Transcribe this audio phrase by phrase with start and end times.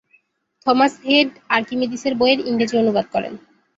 [0.67, 3.33] Thomas Heath আর্কিমিডিসের বইয়ের ইংরেজি অনুবাদ করেন।